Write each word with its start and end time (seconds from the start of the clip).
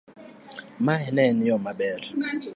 mae 0.85 1.07
ne 1.15 1.23
en 1.31 1.39
yo 1.47 1.55
maber 1.65 2.01